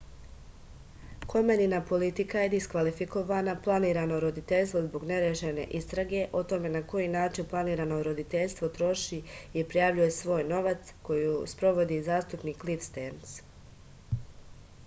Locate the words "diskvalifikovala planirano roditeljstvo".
2.53-4.81